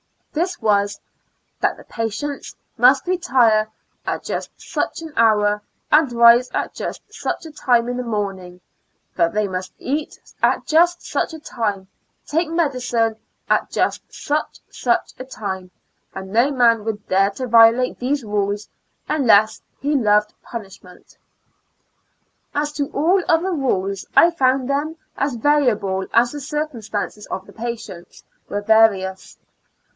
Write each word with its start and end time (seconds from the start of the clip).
This 0.33 0.59
was, 0.61 0.99
176 1.59 1.91
Two 2.17 2.25
Years 2.25 2.25
AND 2.25 2.45
Four 2.47 2.87
Months 2.87 3.01
tliat 3.01 3.05
the 3.05 3.05
patients 3.05 3.05
must 3.05 3.07
retire 3.07 3.69
at 4.07 4.23
just 4.23 4.51
such 4.59 5.01
an 5.03 5.13
hour 5.15 5.61
and 5.91 6.11
rise 6.13 6.49
at 6.55 6.73
just 6.73 7.03
such 7.13 7.45
a 7.45 7.51
time 7.51 7.87
in 7.87 7.97
the 7.97 8.03
morning; 8.03 8.61
that 9.15 9.33
they 9.33 9.47
must 9.47 9.73
eat 9.77 10.19
at 10.41 10.65
just 10.65 11.03
such 11.05 11.33
a 11.33 11.39
time, 11.39 11.87
take 12.25 12.49
medicine 12.49 13.17
at 13.47 13.69
just 13.69 14.01
such 14.11 14.59
such 14.69 15.13
a 15.19 15.25
time, 15.25 15.69
and 16.15 16.31
no 16.31 16.49
man 16.49 16.83
would 16.85 17.07
dare 17.07 17.29
to 17.31 17.45
violate 17.45 17.99
these 17.99 18.23
rules 18.23 18.69
unless 19.07 19.61
he 19.81 19.95
loved 19.95 20.33
punishment. 20.41 21.17
As 22.55 22.71
to 22.71 22.87
all 22.91 23.21
other 23.27 23.51
rules, 23.51 24.05
I 24.15 24.31
found 24.31 24.67
them 24.67 24.95
as 25.17 25.35
variable 25.35 26.07
as 26.13 26.31
the 26.31 26.41
circumstances 26.41 27.27
of 27.27 27.45
the 27.45 27.53
patients 27.53 28.23
were 28.49 28.61
various. 28.61 29.37